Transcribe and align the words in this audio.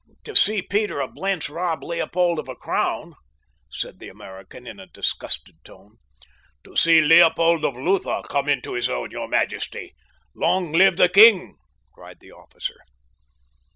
"To 0.23 0.35
see 0.35 0.63
Peter 0.63 0.99
of 0.99 1.13
Blentz 1.13 1.47
rob 1.47 1.83
Leopold 1.83 2.39
of 2.39 2.49
a 2.49 2.55
crown," 2.55 3.13
said 3.69 3.99
the 3.99 4.09
American 4.09 4.65
in 4.65 4.79
a 4.79 4.87
disgusted 4.87 5.63
tone. 5.63 5.97
"To 6.63 6.75
see 6.75 7.01
Leopold 7.01 7.63
of 7.63 7.75
Lutha 7.77 8.23
come 8.27 8.49
into 8.49 8.73
his 8.73 8.89
own, 8.89 9.11
your 9.11 9.27
majesty. 9.27 9.93
Long 10.33 10.71
live 10.71 10.97
the 10.97 11.07
king!" 11.07 11.55
cried 11.93 12.19
the 12.19 12.31
officer. 12.31 12.79